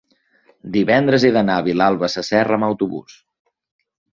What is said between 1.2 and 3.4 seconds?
he d'anar a Vilalba Sasserra amb autobús.